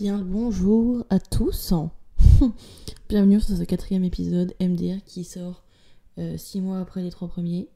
Bien 0.00 0.16
bonjour 0.16 1.04
à 1.10 1.18
tous. 1.18 1.74
Bienvenue 3.10 3.38
sur 3.38 3.54
ce 3.54 3.64
quatrième 3.64 4.02
épisode 4.02 4.54
MDR 4.58 5.04
qui 5.04 5.24
sort 5.24 5.62
euh, 6.16 6.38
six 6.38 6.62
mois 6.62 6.78
après 6.78 7.02
les 7.02 7.10
trois 7.10 7.28
premiers. 7.28 7.68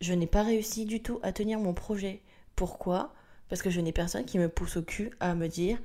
Je 0.00 0.14
n'ai 0.14 0.26
pas 0.26 0.42
réussi 0.42 0.84
du 0.84 1.00
tout 1.00 1.20
à 1.22 1.30
tenir 1.30 1.60
mon 1.60 1.74
projet. 1.74 2.22
Pourquoi? 2.56 3.14
Parce 3.48 3.62
que 3.62 3.70
je 3.70 3.80
n'ai 3.80 3.92
personne 3.92 4.24
qui 4.24 4.40
me 4.40 4.48
pousse 4.48 4.78
au 4.78 4.82
cul 4.82 5.12
à 5.20 5.36
me 5.36 5.46
dire 5.46 5.78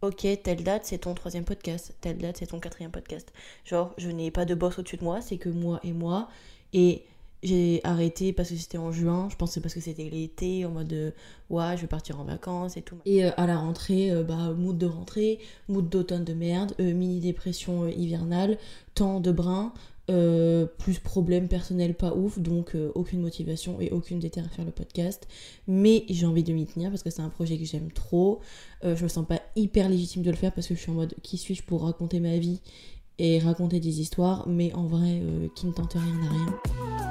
Ok, 0.00 0.24
telle 0.44 0.62
date 0.62 0.84
c'est 0.84 0.98
ton 0.98 1.14
troisième 1.14 1.44
podcast, 1.44 1.92
telle 2.00 2.18
date 2.18 2.36
c'est 2.36 2.46
ton 2.46 2.60
quatrième 2.60 2.92
podcast. 2.92 3.32
Genre, 3.64 3.92
je 3.98 4.10
n'ai 4.10 4.30
pas 4.30 4.44
de 4.44 4.54
boss 4.54 4.78
au-dessus 4.78 4.98
de 4.98 5.02
moi, 5.02 5.20
c'est 5.20 5.38
que 5.38 5.48
moi 5.48 5.80
et 5.82 5.92
moi. 5.92 6.28
Et 6.72 7.04
j'ai 7.42 7.80
arrêté 7.84 8.32
parce 8.32 8.50
que 8.50 8.56
c'était 8.56 8.78
en 8.78 8.92
juin, 8.92 9.28
je 9.30 9.46
c'est 9.46 9.60
parce 9.60 9.74
que 9.74 9.80
c'était 9.80 10.08
l'été, 10.10 10.66
en 10.66 10.70
mode 10.70 10.92
euh, 10.92 11.10
ouais, 11.48 11.76
je 11.76 11.82
vais 11.82 11.86
partir 11.86 12.20
en 12.20 12.24
vacances 12.24 12.76
et 12.76 12.82
tout. 12.82 12.96
Et 13.06 13.24
euh, 13.24 13.30
à 13.36 13.46
la 13.46 13.58
rentrée, 13.58 14.10
euh, 14.10 14.22
bah, 14.22 14.52
mood 14.52 14.76
de 14.76 14.86
rentrée, 14.86 15.38
mood 15.68 15.88
d'automne 15.88 16.24
de 16.24 16.34
merde, 16.34 16.74
mini 16.78 17.20
dépression 17.20 17.88
hivernale, 17.88 18.58
temps 18.94 19.20
de 19.20 19.32
brin, 19.32 19.72
plus 20.78 20.98
problème 20.98 21.46
personnel 21.46 21.94
pas 21.94 22.12
ouf, 22.14 22.40
donc 22.40 22.76
aucune 22.96 23.20
motivation 23.20 23.80
et 23.80 23.92
aucune 23.92 24.18
déterre 24.18 24.44
à 24.44 24.48
faire 24.48 24.64
le 24.64 24.72
podcast. 24.72 25.28
Mais 25.68 26.04
j'ai 26.10 26.26
envie 26.26 26.42
de 26.42 26.52
m'y 26.52 26.66
tenir 26.66 26.90
parce 26.90 27.04
que 27.04 27.10
c'est 27.10 27.22
un 27.22 27.28
projet 27.28 27.56
que 27.56 27.64
j'aime 27.64 27.92
trop. 27.92 28.40
je 28.82 29.00
me 29.00 29.08
sens 29.08 29.24
pas 29.24 29.40
hyper 29.54 29.88
légitime 29.88 30.24
de 30.24 30.30
le 30.32 30.36
faire 30.36 30.52
parce 30.52 30.66
que 30.66 30.74
je 30.74 30.80
suis 30.80 30.90
en 30.90 30.94
mode 30.94 31.14
qui 31.22 31.38
suis-je 31.38 31.62
pour 31.62 31.84
raconter 31.84 32.18
ma 32.18 32.38
vie 32.38 32.60
et 33.20 33.38
raconter 33.38 33.78
des 33.78 34.00
histoires, 34.00 34.48
mais 34.48 34.72
en 34.74 34.86
vrai, 34.86 35.22
qui 35.54 35.68
ne 35.68 35.72
tente 35.72 35.92
rien 35.92 36.18
n'a 36.18 36.30
rien. 36.30 37.09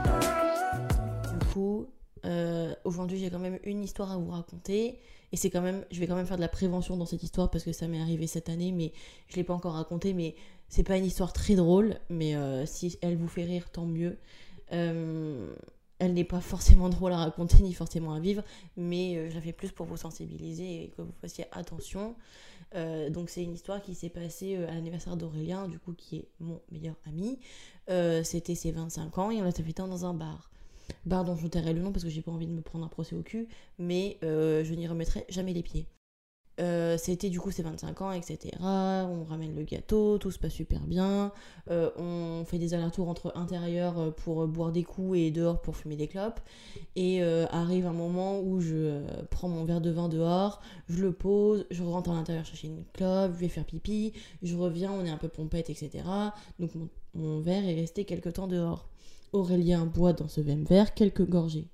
Euh, 2.26 2.74
aujourd'hui, 2.84 3.20
j'ai 3.20 3.30
quand 3.30 3.40
même 3.40 3.60
une 3.64 3.84
histoire 3.84 4.12
à 4.12 4.18
vous 4.18 4.32
raconter. 4.32 5.00
Et 5.32 5.38
c'est 5.38 5.50
quand 5.50 5.62
même, 5.62 5.86
je 5.92 6.00
vais 6.00 6.08
quand 6.08 6.16
même 6.16 6.26
faire 6.26 6.38
de 6.38 6.42
la 6.42 6.48
prévention 6.48 6.98
dans 6.98 7.06
cette 7.06 7.24
histoire 7.24 7.52
parce 7.52 7.64
que 7.64 7.72
ça 7.72 7.88
m'est 7.88 8.02
arrivé 8.02 8.26
cette 8.28 8.50
année, 8.50 8.72
mais 8.72 8.92
je 9.28 9.36
l'ai 9.36 9.44
pas 9.44 9.54
encore 9.54 9.74
racontée. 9.74 10.14
Mais 10.14 10.36
c'est 10.70 10.84
pas 10.84 10.98
une 10.98 11.06
histoire 11.06 11.34
très 11.34 11.56
drôle, 11.56 11.96
mais 12.10 12.36
euh, 12.36 12.66
si 12.66 12.98
elle 13.02 13.16
vous 13.16 13.28
fait 13.28 13.44
rire, 13.44 13.70
tant 13.72 13.86
mieux. 13.86 14.18
Euh, 14.72 15.54
elle 16.00 16.14
n'est 16.14 16.24
pas 16.24 16.42
forcément 16.42 16.90
drôle 16.90 17.12
à 17.12 17.18
raconter 17.18 17.62
ni 17.62 17.74
forcément 17.74 18.14
à 18.14 18.20
vivre, 18.20 18.44
mais 18.78 19.30
je 19.30 19.36
la 19.36 19.42
fais 19.42 19.54
plus 19.54 19.72
pour 19.72 19.86
vous 19.86 19.98
sensibiliser 19.98 20.84
et 20.84 20.88
que 20.90 21.02
vous 21.02 21.14
fassiez 21.22 21.46
attention. 21.52 22.16
donc 23.10 23.30
c'est 23.30 23.44
une 23.44 23.54
histoire 23.54 23.82
qui 23.82 23.96
s'est 23.96 24.10
passée 24.10 24.56
à 24.56 24.74
l'anniversaire 24.74 25.18
d'Aurélien, 25.18 25.68
du 25.68 25.78
coup 25.78 25.94
qui 25.94 26.18
est 26.18 26.28
mon 26.40 26.62
meilleur 26.72 26.96
ami. 27.06 27.38
C'était 28.24 28.56
ses 28.56 28.72
25 28.72 29.18
ans 29.18 29.32
et 29.32 29.42
on 29.42 29.44
l'a 29.44 29.52
fait 29.52 29.74
dans 29.76 30.06
un 30.06 30.14
bar 30.14 30.50
bar 31.06 31.26
dont 31.26 31.36
je 31.36 31.48
tairai 31.48 31.74
le 31.74 31.82
nom 31.82 31.92
parce 31.92 32.04
que 32.04 32.10
j'ai 32.10 32.22
pas 32.22 32.32
envie 32.32 32.48
de 32.48 32.52
me 32.52 32.62
prendre 32.62 32.86
un 32.86 32.90
procès 32.90 33.16
au 33.16 33.22
cul, 33.22 33.48
mais 33.78 34.18
euh, 34.24 34.64
je 34.64 34.74
n'y 34.74 34.88
remettrai 34.88 35.26
jamais 35.30 35.54
les 35.54 35.64
pieds. 35.64 35.88
Euh, 36.60 36.98
c'était 36.98 37.30
du 37.30 37.40
coup 37.40 37.52
ses 37.52 37.64
25 37.64 38.02
ans, 38.02 38.12
etc. 38.12 38.54
On 38.62 39.24
ramène 39.24 39.56
le 39.56 39.64
gâteau, 39.64 40.18
tout 40.18 40.30
se 40.30 40.38
passe 40.38 40.52
super 40.52 40.82
bien. 40.82 41.32
Euh, 41.72 41.90
on 41.98 42.44
fait 42.44 42.58
des 42.58 42.74
allers-retours 42.74 43.08
entre 43.08 43.32
intérieur 43.38 44.14
pour 44.16 44.46
boire 44.46 44.74
des 44.74 44.84
coups 44.84 45.20
et 45.20 45.32
dehors 45.32 45.62
pour 45.62 45.78
fumer 45.78 45.96
des 45.96 46.08
clopes. 46.08 46.42
Et 46.98 47.24
arrive 47.24 47.86
un 47.86 47.94
moment 47.94 48.42
où 48.42 48.60
je 48.60 49.02
prends 49.32 49.48
mon 49.48 49.64
verre 49.64 49.80
de 49.80 49.90
vin 49.90 50.10
dehors, 50.10 50.60
je 50.90 51.02
le 51.02 51.14
pose, 51.14 51.66
je 51.72 51.82
rentre 51.82 52.10
à 52.10 52.14
l'intérieur 52.14 52.46
chercher 52.46 52.68
une 52.68 52.84
clope, 52.92 53.32
je 53.36 53.40
vais 53.40 53.48
faire 53.48 53.64
pipi, 53.64 54.12
je 54.42 54.58
reviens, 54.58 54.92
on 54.92 55.06
est 55.06 55.10
un 55.12 55.18
peu 55.18 55.30
pompette, 55.30 55.70
etc. 55.70 56.04
Donc 56.60 56.76
mon, 56.76 56.90
mon 57.14 57.40
verre 57.40 57.66
est 57.66 57.76
resté 57.76 58.04
quelque 58.04 58.28
temps 58.28 58.48
dehors. 58.48 58.90
Aurélien 59.34 59.86
boit 59.86 60.14
dans 60.14 60.28
ce 60.28 60.42
même 60.42 60.64
verre 60.64 60.94
quelques 60.94 61.28
gorgées. 61.28 61.68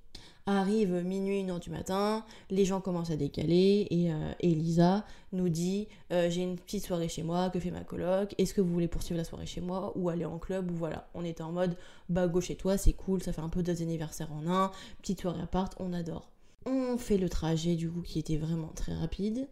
Arrive 0.48 1.02
minuit, 1.04 1.40
une 1.40 1.50
heure 1.50 1.60
du 1.60 1.72
matin, 1.72 2.24
les 2.52 2.66
gens 2.66 2.80
commencent 2.80 3.10
à 3.10 3.16
décaler 3.16 3.88
et 3.90 4.14
euh, 4.14 4.32
Elisa 4.42 5.04
nous 5.32 5.50
dit 5.50 5.88
euh, 6.12 6.30
J'ai 6.30 6.44
une 6.44 6.56
petite 6.56 6.86
soirée 6.86 7.08
chez 7.08 7.24
moi, 7.24 7.50
que 7.50 7.60
fait 7.60 7.72
ma 7.72 7.84
coloc 7.84 8.36
Est-ce 8.38 8.54
que 8.54 8.62
vous 8.62 8.72
voulez 8.72 8.88
poursuivre 8.88 9.18
la 9.18 9.24
soirée 9.24 9.48
chez 9.48 9.60
moi 9.60 9.92
ou 9.96 10.08
aller 10.10 10.24
en 10.24 10.38
club 10.38 10.70
Ou 10.70 10.76
voilà, 10.76 11.10
on 11.16 11.26
était 11.26 11.42
en 11.42 11.52
mode 11.52 11.76
Bah, 12.10 12.28
go 12.28 12.42
chez 12.42 12.56
toi, 12.56 12.78
c'est 12.78 12.94
cool, 12.94 13.24
ça 13.24 13.34
fait 13.34 13.42
un 13.42 13.50
peu 13.50 13.64
deux 13.64 13.82
anniversaires 13.82 14.32
en 14.32 14.46
un, 14.48 14.72
petite 15.02 15.22
soirée 15.22 15.42
à 15.42 15.48
part, 15.48 15.72
on 15.80 15.94
adore. 15.94 16.30
On 16.68 16.96
fait 17.00 17.18
le 17.18 17.28
trajet 17.28 17.76
du 17.76 17.90
coup 17.90 18.02
qui 18.02 18.20
était 18.20 18.38
vraiment 18.38 18.72
très 18.76 18.94
rapide. 18.94 19.48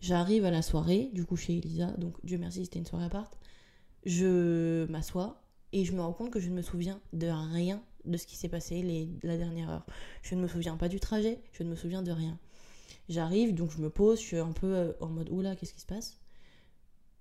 J'arrive 0.00 0.44
à 0.44 0.50
la 0.50 0.62
soirée, 0.62 1.08
du 1.12 1.24
coup 1.24 1.36
chez 1.36 1.56
Elisa, 1.58 1.86
donc 1.98 2.14
Dieu 2.24 2.36
merci, 2.36 2.64
c'était 2.64 2.80
une 2.80 2.86
soirée 2.86 3.04
à 3.04 3.10
part. 3.10 3.30
Je 4.04 4.86
m'assois, 4.86 5.40
et 5.72 5.84
je 5.84 5.92
me 5.92 6.00
rends 6.00 6.12
compte 6.12 6.30
que 6.30 6.40
je 6.40 6.48
ne 6.48 6.54
me 6.54 6.62
souviens 6.62 7.00
de 7.12 7.28
rien 7.28 7.82
de 8.04 8.16
ce 8.16 8.26
qui 8.26 8.36
s'est 8.36 8.48
passé 8.48 8.82
les, 8.82 9.08
la 9.22 9.36
dernière 9.36 9.70
heure. 9.70 9.86
Je 10.22 10.34
ne 10.34 10.40
me 10.40 10.48
souviens 10.48 10.76
pas 10.76 10.88
du 10.88 11.00
trajet, 11.00 11.40
je 11.52 11.62
ne 11.62 11.70
me 11.70 11.76
souviens 11.76 12.02
de 12.02 12.10
rien. 12.10 12.38
J'arrive, 13.08 13.54
donc 13.54 13.70
je 13.70 13.78
me 13.78 13.90
pose, 13.90 14.20
je 14.20 14.24
suis 14.24 14.38
un 14.38 14.52
peu 14.52 14.74
euh, 14.74 14.92
en 15.00 15.08
mode 15.08 15.28
oula, 15.30 15.56
qu'est-ce 15.56 15.74
qui 15.74 15.80
se 15.80 15.86
passe? 15.86 16.18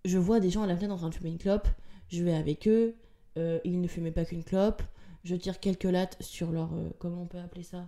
Je 0.05 0.17
vois 0.17 0.39
des 0.39 0.49
gens 0.49 0.63
à 0.63 0.67
la 0.67 0.75
fenêtre 0.75 0.93
en 0.93 0.97
train 0.97 1.09
de 1.09 1.15
fumer 1.15 1.29
une 1.29 1.37
clope, 1.37 1.67
je 2.09 2.23
vais 2.23 2.33
avec 2.33 2.67
eux, 2.67 2.95
euh, 3.37 3.59
ils 3.63 3.79
ne 3.79 3.87
fumaient 3.87 4.11
pas 4.11 4.25
qu'une 4.25 4.43
clope, 4.43 4.81
je 5.23 5.35
tire 5.35 5.59
quelques 5.59 5.83
lattes 5.83 6.17
sur 6.19 6.51
leur. 6.51 6.73
Euh, 6.73 6.89
comment 6.99 7.23
on 7.23 7.27
peut 7.27 7.39
appeler 7.39 7.63
ça? 7.63 7.87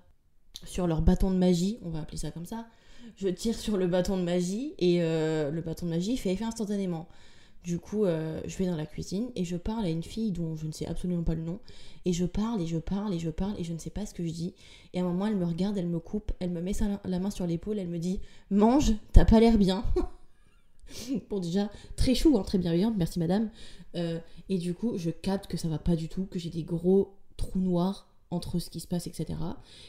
Sur 0.65 0.87
leur 0.87 1.01
bâton 1.01 1.31
de 1.31 1.37
magie, 1.37 1.79
on 1.81 1.89
va 1.89 2.01
appeler 2.01 2.17
ça 2.17 2.31
comme 2.31 2.45
ça. 2.45 2.67
Je 3.15 3.27
tire 3.27 3.57
sur 3.57 3.75
le 3.77 3.87
bâton 3.87 4.17
de 4.17 4.21
magie 4.21 4.75
et 4.77 4.99
le 5.01 5.61
bâton 5.61 5.87
de 5.87 5.91
magie 5.91 6.15
fait 6.15 6.31
effet 6.31 6.45
instantanément. 6.45 7.09
Du 7.63 7.79
coup, 7.79 8.03
euh, 8.03 8.41
je 8.45 8.57
vais 8.57 8.65
dans 8.65 8.75
la 8.75 8.85
cuisine 8.85 9.29
et 9.35 9.45
je 9.45 9.55
parle 9.55 9.85
à 9.85 9.89
une 9.89 10.03
fille 10.03 10.31
dont 10.31 10.55
je 10.55 10.67
ne 10.67 10.73
sais 10.73 10.85
absolument 10.85 11.23
pas 11.23 11.33
le 11.33 11.43
nom. 11.43 11.59
Et 12.03 12.11
je 12.11 12.25
parle 12.25 12.61
et 12.61 12.67
je 12.67 12.77
parle 12.77 13.13
et 13.13 13.19
je 13.19 13.29
parle 13.29 13.55
et 13.57 13.63
je 13.63 13.71
ne 13.71 13.77
sais 13.77 13.89
pas 13.89 14.05
ce 14.05 14.13
que 14.13 14.25
je 14.25 14.31
dis. 14.31 14.53
Et 14.93 14.99
à 14.99 15.03
un 15.03 15.07
moment, 15.07 15.27
elle 15.27 15.37
me 15.37 15.45
regarde, 15.45 15.77
elle 15.77 15.87
me 15.87 15.99
coupe, 15.99 16.33
elle 16.39 16.49
me 16.49 16.61
met 16.61 16.73
la 17.05 17.19
main 17.19 17.31
sur 17.31 17.47
l'épaule, 17.47 17.79
elle 17.79 17.87
me 17.87 17.99
dit 17.99 18.19
Mange, 18.49 18.93
t'as 19.13 19.23
pas 19.23 19.39
l'air 19.39 19.57
bien. 19.57 19.85
bon, 21.29 21.39
déjà, 21.39 21.69
très 21.95 22.15
chou, 22.15 22.37
hein, 22.37 22.43
très 22.43 22.57
bienveillante, 22.57 22.95
merci 22.97 23.17
madame. 23.17 23.49
Euh, 23.95 24.19
et 24.49 24.57
du 24.57 24.73
coup, 24.73 24.97
je 24.97 25.09
capte 25.09 25.47
que 25.47 25.55
ça 25.55 25.69
va 25.69 25.77
pas 25.77 25.95
du 25.95 26.09
tout, 26.09 26.25
que 26.25 26.39
j'ai 26.39 26.49
des 26.49 26.63
gros 26.63 27.15
trous 27.37 27.59
noirs 27.59 28.09
entre 28.29 28.59
ce 28.59 28.69
qui 28.69 28.81
se 28.81 28.87
passe, 28.87 29.07
etc. 29.07 29.39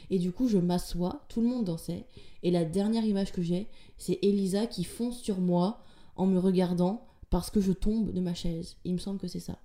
Et 0.09 0.19
du 0.19 0.31
coup, 0.31 0.47
je 0.47 0.57
m'assois, 0.57 1.25
tout 1.27 1.41
le 1.41 1.47
monde 1.47 1.65
dansait. 1.65 2.05
Et 2.43 2.51
la 2.51 2.63
dernière 2.63 3.03
image 3.03 3.33
que 3.33 3.41
j'ai, 3.41 3.67
c'est 3.97 4.19
Elisa 4.21 4.67
qui 4.67 4.83
fonce 4.83 5.19
sur 5.19 5.39
moi 5.39 5.83
en 6.15 6.25
me 6.25 6.39
regardant 6.39 7.05
parce 7.35 7.51
que 7.51 7.59
je 7.59 7.73
tombe 7.73 8.13
de 8.13 8.21
ma 8.21 8.33
chaise. 8.33 8.77
Il 8.85 8.93
me 8.93 8.97
semble 8.97 9.19
que 9.19 9.27
c'est 9.27 9.41
ça. 9.41 9.59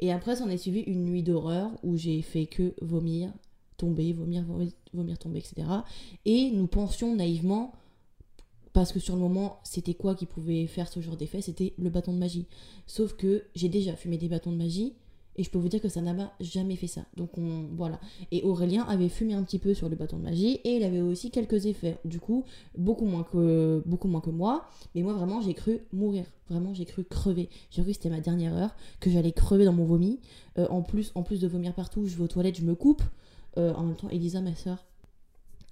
Et 0.00 0.12
après, 0.12 0.36
s'en 0.36 0.50
est 0.50 0.58
suivi 0.58 0.80
une 0.80 1.06
nuit 1.06 1.22
d'horreur 1.22 1.70
où 1.82 1.96
j'ai 1.96 2.20
fait 2.20 2.44
que 2.44 2.74
vomir, 2.82 3.32
tomber, 3.78 4.12
vomir, 4.12 4.44
vomir, 4.92 5.18
tomber, 5.18 5.38
etc. 5.38 5.66
Et 6.26 6.50
nous 6.50 6.66
pensions 6.66 7.16
naïvement, 7.16 7.72
parce 8.74 8.92
que 8.92 9.00
sur 9.00 9.14
le 9.14 9.22
moment, 9.22 9.60
c'était 9.64 9.94
quoi 9.94 10.14
qui 10.14 10.26
pouvait 10.26 10.66
faire 10.66 10.88
ce 10.88 11.00
genre 11.00 11.16
d'effet? 11.16 11.40
C'était 11.40 11.72
le 11.78 11.88
bâton 11.88 12.12
de 12.12 12.18
magie. 12.18 12.44
Sauf 12.86 13.14
que 13.14 13.44
j'ai 13.54 13.70
déjà 13.70 13.96
fumé 13.96 14.18
des 14.18 14.28
bâtons 14.28 14.52
de 14.52 14.58
magie 14.58 14.92
et 15.40 15.42
je 15.42 15.48
peux 15.48 15.58
vous 15.58 15.70
dire 15.70 15.80
que 15.80 15.88
ça 15.88 16.02
n'a 16.02 16.34
jamais 16.38 16.76
fait 16.76 16.86
ça. 16.86 17.00
Donc 17.16 17.38
on, 17.38 17.64
voilà. 17.74 17.98
Et 18.30 18.42
Aurélien 18.42 18.82
avait 18.82 19.08
fumé 19.08 19.32
un 19.32 19.42
petit 19.42 19.58
peu 19.58 19.72
sur 19.72 19.88
le 19.88 19.96
bâton 19.96 20.18
de 20.18 20.22
magie 20.22 20.60
et 20.64 20.76
il 20.76 20.82
avait 20.82 21.00
aussi 21.00 21.30
quelques 21.30 21.64
effets. 21.64 21.96
Du 22.04 22.20
coup, 22.20 22.44
beaucoup 22.76 23.06
moins 23.06 23.22
que, 23.22 24.30
moi. 24.30 24.68
Mais 24.94 25.02
moi 25.02 25.14
vraiment, 25.14 25.40
j'ai 25.40 25.54
cru 25.54 25.80
mourir. 25.94 26.26
Vraiment, 26.50 26.74
j'ai 26.74 26.84
cru 26.84 27.04
crever. 27.04 27.48
J'ai 27.70 27.80
cru 27.80 27.92
que 27.92 27.96
c'était 27.96 28.10
ma 28.10 28.20
dernière 28.20 28.54
heure, 28.54 28.76
que 29.00 29.08
j'allais 29.08 29.32
crever 29.32 29.64
dans 29.64 29.72
mon 29.72 29.86
vomi. 29.86 30.20
Euh, 30.58 30.68
en, 30.68 30.82
plus, 30.82 31.10
en 31.14 31.22
plus 31.22 31.40
de 31.40 31.48
vomir 31.48 31.72
partout, 31.72 32.04
je 32.06 32.16
vais 32.16 32.24
aux 32.24 32.28
toilettes, 32.28 32.58
je 32.58 32.64
me 32.64 32.74
coupe. 32.74 33.02
Euh, 33.56 33.72
en 33.72 33.84
même 33.84 33.96
temps, 33.96 34.10
Elisa, 34.10 34.42
ma 34.42 34.54
soeur, 34.54 34.84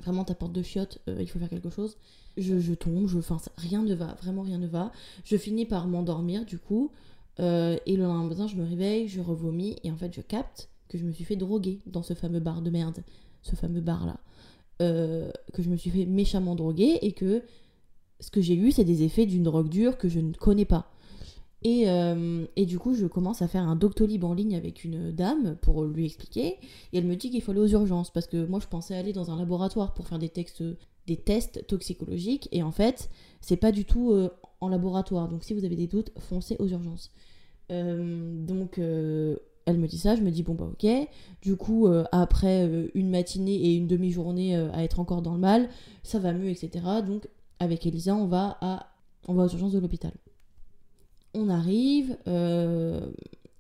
vraiment 0.01 0.25
ta 0.25 0.35
porte 0.35 0.53
de 0.55 0.63
chiottes, 0.63 0.99
euh, 1.11 1.19
il 1.21 1.29
faut 1.29 1.39
faire 1.39 1.51
quelque 1.51 1.69
chose. 1.69 1.99
Je, 2.39 2.73
tombe, 2.73 3.07
je, 3.07 3.19
enfin, 3.19 3.37
rien 3.59 3.83
ne 3.83 3.95
va, 3.95 4.17
vraiment 4.23 4.43
rien 4.43 4.57
ne 4.57 4.67
va. 4.67 4.93
Je 5.25 5.37
finis 5.37 5.67
par 5.67 5.89
m'endormir 5.89 6.47
du 6.47 6.59
coup. 6.59 6.91
Euh, 7.41 7.77
et 7.87 7.97
le 7.97 8.05
lendemain 8.05 8.29
matin, 8.29 8.47
je 8.47 8.57
me 8.57 8.65
réveille, 8.65 9.09
je 9.09 9.21
revomis, 9.21 9.77
et 9.85 9.91
en 9.91 9.97
fait, 9.97 10.13
je 10.15 10.21
capte 10.21 10.69
que 10.89 10.99
je 10.99 11.05
me 11.05 11.13
suis 11.13 11.25
fait 11.25 11.37
droguer 11.37 11.81
dans 11.87 12.03
ce 12.03 12.15
fameux 12.15 12.41
bar 12.41 12.63
de 12.63 12.71
merde, 12.71 13.05
ce 13.43 13.55
fameux 13.57 13.81
bar-là. 13.81 14.19
Euh, 14.81 15.31
que 15.53 15.63
je 15.63 15.69
me 15.69 15.77
suis 15.77 15.91
fait 15.91 16.07
méchamment 16.07 16.55
droguer, 16.55 16.99
et 17.03 17.13
que 17.13 17.43
ce 18.21 18.31
que 18.31 18.41
j'ai 18.41 18.55
eu, 18.55 18.73
c'est 18.73 18.85
des 18.85 19.03
effets 19.03 19.27
d'une 19.27 19.45
drogue 19.45 19.69
dure 19.69 19.99
que 19.99 20.09
je 20.09 20.21
ne 20.21 20.33
connais 20.33 20.65
pas. 20.65 20.91
Et, 21.63 21.89
euh, 21.89 22.47
et, 22.55 22.67
du 22.67 22.79
coup, 22.79 22.95
je 22.95 23.07
commence 23.07 23.43
à 23.43 23.49
faire 23.49 23.63
un 23.63 23.75
Doctolib 23.75 24.23
en 24.25 24.33
ligne 24.33 24.55
avec 24.55 24.85
une 24.85 25.11
dame 25.11 25.57
pour 25.61 25.85
lui 25.85 26.07
expliquer. 26.07 26.57
Et 26.93 26.99
elle 26.99 27.07
me 27.07 27.17
dit 27.17 27.31
qu'il 27.31 27.43
faut 27.43 27.51
aller 27.51 27.61
aux 27.61 27.69
urgences 27.69 28.13
parce 28.13 28.29
que 28.29 28.47
moi, 28.47 28.61
je 28.61 28.69
pensais 28.69 28.97
aller 28.97 29.13
dans 29.13 29.33
un 29.33 29.37
laboratoire 29.37 29.93
pour 29.93 30.07
faire 30.07 30.21
des 30.21 30.29
tests 30.29 31.67
toxicologiques. 31.67 32.49
Et 32.53 32.63
en 32.63 32.71
fait, 32.71 33.11
c'est 33.41 33.57
pas 33.57 33.73
du 33.73 33.85
tout 33.85 34.17
en 34.61 34.69
laboratoire. 34.69 35.29
Donc, 35.29 35.43
si 35.43 35.53
vous 35.53 35.65
avez 35.65 35.75
des 35.75 35.89
doutes, 35.89 36.13
foncez 36.21 36.55
aux 36.61 36.69
urgences. 36.69 37.11
Euh, 37.71 38.47
donc 38.47 38.79
euh, 38.79 39.37
elle 39.67 39.79
me 39.79 39.87
dit 39.87 39.99
ça, 39.99 40.17
je 40.17 40.23
me 40.23 40.31
dis 40.31 40.43
bon 40.43 40.55
bah 40.55 40.69
ok. 40.71 40.89
Du 41.43 41.57
coup, 41.57 41.87
euh, 41.87 42.05
après 42.13 42.91
une 42.95 43.11
matinée 43.11 43.55
et 43.55 43.75
une 43.75 43.87
demi-journée 43.87 44.57
à 44.57 44.83
être 44.85 45.01
encore 45.01 45.23
dans 45.23 45.35
le 45.35 45.41
mal, 45.41 45.69
ça 46.03 46.19
va 46.19 46.33
mieux, 46.33 46.49
etc. 46.49 46.85
Donc 47.07 47.29
avec 47.59 47.87
Elisa, 47.87 48.15
on 48.15 48.27
va, 48.27 48.57
à, 48.61 48.87
on 49.27 49.35
va 49.35 49.45
aux 49.45 49.49
urgences 49.49 49.73
de 49.73 49.79
l'hôpital. 49.79 50.13
On 51.35 51.51
arrive, 51.51 52.17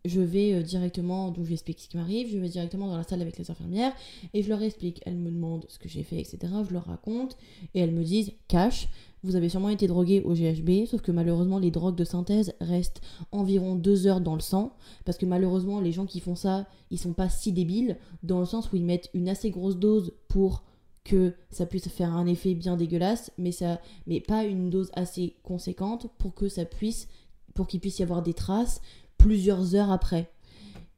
je 0.08 0.20
vais 0.20 0.54
euh, 0.54 0.62
directement, 0.62 1.30
donc 1.30 1.44
je 1.44 1.48
lui 1.48 1.54
explique 1.54 1.80
ce 1.80 1.88
qui 1.88 1.96
m'arrive, 1.96 2.28
je 2.30 2.38
vais 2.38 2.48
directement 2.48 2.88
dans 2.88 2.96
la 2.96 3.04
salle 3.04 3.22
avec 3.22 3.38
les 3.38 3.50
infirmières 3.50 3.92
et 4.34 4.42
je 4.42 4.48
leur 4.48 4.62
explique. 4.62 5.00
Elles 5.06 5.16
me 5.16 5.30
demandent 5.30 5.66
ce 5.68 5.78
que 5.78 5.88
j'ai 5.88 6.02
fait, 6.02 6.18
etc. 6.18 6.38
Je 6.66 6.72
leur 6.72 6.84
raconte 6.84 7.36
et 7.74 7.80
elles 7.80 7.92
me 7.92 8.02
disent 8.02 8.32
cash, 8.48 8.88
vous 9.22 9.36
avez 9.36 9.48
sûrement 9.48 9.68
été 9.68 9.86
drogué 9.86 10.22
au 10.22 10.34
GHB, 10.34 10.86
sauf 10.86 11.02
que 11.02 11.12
malheureusement 11.12 11.58
les 11.58 11.70
drogues 11.70 11.96
de 11.96 12.04
synthèse 12.04 12.54
restent 12.60 13.00
environ 13.32 13.74
deux 13.74 14.06
heures 14.06 14.20
dans 14.20 14.34
le 14.34 14.40
sang, 14.40 14.76
parce 15.04 15.18
que 15.18 15.26
malheureusement 15.26 15.80
les 15.80 15.92
gens 15.92 16.06
qui 16.06 16.20
font 16.20 16.36
ça, 16.36 16.66
ils 16.90 16.98
sont 16.98 17.12
pas 17.12 17.28
si 17.28 17.52
débiles, 17.52 17.96
dans 18.22 18.40
le 18.40 18.46
sens 18.46 18.72
où 18.72 18.76
ils 18.76 18.84
mettent 18.84 19.10
une 19.14 19.28
assez 19.28 19.50
grosse 19.50 19.76
dose 19.76 20.12
pour 20.28 20.62
que 21.04 21.34
ça 21.50 21.66
puisse 21.66 21.88
faire 21.88 22.14
un 22.14 22.26
effet 22.26 22.54
bien 22.54 22.76
dégueulasse, 22.76 23.32
mais, 23.38 23.52
ça, 23.52 23.80
mais 24.06 24.20
pas 24.20 24.44
une 24.44 24.70
dose 24.70 24.90
assez 24.92 25.36
conséquente 25.42 26.06
pour 26.18 26.34
que 26.34 26.48
ça 26.48 26.64
puisse, 26.64 27.08
pour 27.54 27.66
qu'il 27.66 27.80
puisse 27.80 27.98
y 27.98 28.02
avoir 28.02 28.22
des 28.22 28.34
traces 28.34 28.80
plusieurs 29.18 29.74
heures 29.74 29.90
après. 29.90 30.30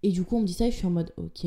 Et 0.03 0.11
du 0.11 0.25
coup, 0.25 0.37
on 0.37 0.41
me 0.41 0.47
dit 0.47 0.55
ça 0.55 0.67
et 0.67 0.71
je 0.71 0.77
suis 0.77 0.87
en 0.87 0.91
mode 0.91 1.13
ok. 1.17 1.45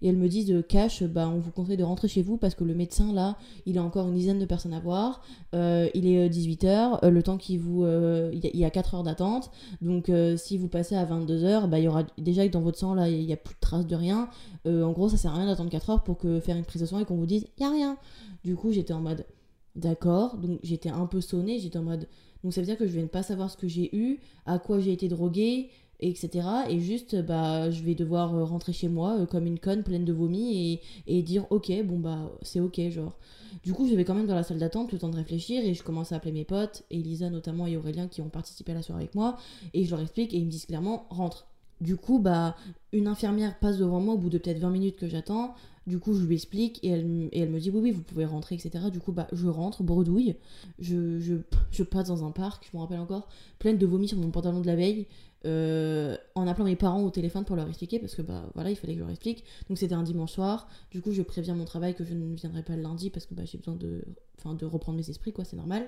Et 0.00 0.08
elles 0.08 0.16
me 0.16 0.28
disent, 0.28 0.54
cash, 0.68 1.02
bah, 1.02 1.28
on 1.28 1.40
vous 1.40 1.50
conseille 1.50 1.76
de 1.76 1.82
rentrer 1.82 2.06
chez 2.06 2.22
vous 2.22 2.36
parce 2.36 2.54
que 2.54 2.62
le 2.62 2.74
médecin, 2.74 3.12
là, 3.12 3.36
il 3.66 3.78
a 3.78 3.82
encore 3.82 4.06
une 4.06 4.14
dizaine 4.14 4.38
de 4.38 4.44
personnes 4.44 4.72
à 4.72 4.78
voir. 4.78 5.22
Euh, 5.54 5.88
il 5.94 6.06
est 6.06 6.28
18h, 6.28 7.00
euh, 7.02 7.10
le 7.10 7.22
temps 7.22 7.36
qu'il 7.36 7.58
vous. 7.58 7.84
Euh, 7.84 8.30
il 8.32 8.56
y 8.56 8.64
a 8.64 8.70
4 8.70 8.94
heures 8.94 9.02
d'attente. 9.02 9.50
Donc, 9.82 10.10
si 10.36 10.56
vous 10.56 10.68
passez 10.68 10.94
à 10.94 11.04
22h, 11.04 11.68
bah, 11.68 11.80
il 11.80 11.84
y 11.84 11.88
aura 11.88 12.04
déjà 12.16 12.46
que 12.46 12.52
dans 12.52 12.60
votre 12.60 12.78
sang, 12.78 12.94
là, 12.94 13.08
il 13.08 13.26
n'y 13.26 13.32
a 13.32 13.36
plus 13.36 13.54
de 13.54 13.60
traces 13.60 13.86
de 13.86 13.96
rien. 13.96 14.28
en 14.66 14.92
gros, 14.92 15.08
ça 15.08 15.16
sert 15.16 15.32
à 15.32 15.38
rien 15.38 15.46
d'attendre 15.46 15.70
4 15.70 15.90
heures 15.90 16.04
pour 16.04 16.18
que 16.18 16.38
faire 16.38 16.56
une 16.56 16.64
prise 16.64 16.82
de 16.82 16.86
sang 16.86 17.00
et 17.00 17.04
qu'on 17.04 17.16
vous 17.16 17.26
dise, 17.26 17.46
il 17.58 17.66
n'y 17.66 17.66
a 17.66 17.72
rien. 17.72 17.96
Du 18.44 18.54
coup, 18.54 18.70
j'étais 18.70 18.92
en 18.92 19.00
mode, 19.00 19.26
d'accord. 19.74 20.36
Donc, 20.36 20.60
j'étais 20.62 20.90
un 20.90 21.06
peu 21.06 21.20
sonnée. 21.20 21.58
J'étais 21.58 21.78
en 21.78 21.82
mode. 21.82 22.06
Donc, 22.44 22.52
ça 22.52 22.60
veut 22.60 22.66
dire 22.66 22.78
que 22.78 22.86
je 22.86 22.92
viens 22.92 23.02
de 23.02 23.08
pas 23.08 23.24
savoir 23.24 23.50
ce 23.50 23.56
que 23.56 23.66
j'ai 23.66 23.94
eu, 23.96 24.20
à 24.46 24.60
quoi 24.60 24.78
j'ai 24.78 24.92
été 24.92 25.08
droguée 25.08 25.70
etc. 26.00 26.46
Et 26.68 26.80
juste, 26.80 27.16
bah, 27.22 27.70
je 27.70 27.82
vais 27.82 27.94
devoir 27.94 28.34
euh, 28.34 28.44
rentrer 28.44 28.72
chez 28.72 28.88
moi 28.88 29.18
euh, 29.18 29.26
comme 29.26 29.46
une 29.46 29.58
conne 29.58 29.82
pleine 29.82 30.04
de 30.04 30.12
vomi 30.12 30.80
et, 31.06 31.22
dire 31.22 31.46
ok, 31.50 31.72
bon 31.84 31.98
bah 31.98 32.30
c'est 32.42 32.60
ok, 32.60 32.80
genre. 32.90 33.18
Du 33.64 33.72
coup, 33.72 33.88
je 33.88 33.94
vais 33.94 34.04
quand 34.04 34.14
même 34.14 34.26
dans 34.26 34.34
la 34.34 34.42
salle 34.42 34.58
d'attente 34.58 34.92
le 34.92 34.98
temps 34.98 35.08
de 35.08 35.16
réfléchir 35.16 35.64
et 35.64 35.74
je 35.74 35.82
commence 35.82 36.12
à 36.12 36.16
appeler 36.16 36.32
mes 36.32 36.44
potes, 36.44 36.84
Elisa 36.90 37.30
notamment 37.30 37.66
et 37.66 37.76
Aurélien 37.76 38.06
qui 38.06 38.20
ont 38.20 38.28
participé 38.28 38.72
à 38.72 38.76
la 38.76 38.82
soirée 38.82 39.02
avec 39.02 39.14
moi, 39.14 39.36
et 39.74 39.84
je 39.84 39.90
leur 39.90 40.00
explique 40.00 40.32
et 40.34 40.36
ils 40.36 40.46
me 40.46 40.50
disent 40.50 40.66
clairement 40.66 41.06
rentre. 41.10 41.48
Du 41.80 41.96
coup, 41.96 42.18
bah, 42.18 42.56
une 42.92 43.06
infirmière 43.06 43.58
passe 43.58 43.78
devant 43.78 44.00
moi 44.00 44.14
au 44.14 44.18
bout 44.18 44.30
de 44.30 44.38
peut-être 44.38 44.58
20 44.58 44.70
minutes 44.70 44.96
que 44.96 45.08
j'attends. 45.08 45.54
Du 45.86 45.98
coup, 45.98 46.14
je 46.14 46.24
lui 46.24 46.34
explique 46.34 46.80
et 46.82 46.88
elle, 46.88 47.28
et 47.32 47.40
elle 47.40 47.50
me 47.50 47.60
dit 47.60 47.70
oui, 47.70 47.80
oui, 47.80 47.90
vous 47.92 48.02
pouvez 48.02 48.26
rentrer, 48.26 48.56
etc. 48.56 48.90
Du 48.92 49.00
coup, 49.00 49.12
bah, 49.12 49.26
je 49.32 49.46
rentre, 49.46 49.82
bredouille. 49.82 50.36
Je, 50.78 51.18
je, 51.18 51.36
je 51.70 51.82
passe 51.82 52.08
dans 52.08 52.26
un 52.26 52.30
parc, 52.30 52.68
je 52.70 52.76
me 52.76 52.82
rappelle 52.82 53.00
encore, 53.00 53.28
pleine 53.58 53.78
de 53.78 53.86
vomi 53.86 54.08
sur 54.08 54.18
mon 54.18 54.30
pantalon 54.30 54.60
de 54.60 54.66
la 54.66 54.76
veille. 54.76 55.06
Euh, 55.46 56.16
en 56.34 56.48
appelant 56.48 56.64
mes 56.64 56.74
parents 56.74 57.00
au 57.04 57.10
téléphone 57.10 57.44
pour 57.44 57.54
leur 57.54 57.68
expliquer 57.68 58.00
parce 58.00 58.16
que 58.16 58.22
bah 58.22 58.50
voilà 58.54 58.70
il 58.70 58.76
fallait 58.76 58.94
que 58.94 58.98
je 58.98 59.04
leur 59.04 59.10
explique 59.10 59.44
donc 59.68 59.78
c'était 59.78 59.94
un 59.94 60.02
dimanche 60.02 60.32
soir 60.32 60.66
du 60.90 61.00
coup 61.00 61.12
je 61.12 61.22
préviens 61.22 61.54
mon 61.54 61.64
travail 61.64 61.94
que 61.94 62.02
je 62.02 62.12
ne 62.12 62.34
viendrai 62.34 62.64
pas 62.64 62.74
le 62.74 62.82
lundi 62.82 63.08
parce 63.08 63.24
que 63.24 63.34
bah, 63.34 63.44
j'ai 63.44 63.56
besoin 63.56 63.76
de 63.76 64.02
de 64.44 64.66
reprendre 64.66 64.98
mes 64.98 65.08
esprits 65.08 65.32
quoi 65.32 65.44
c'est 65.44 65.56
normal 65.56 65.86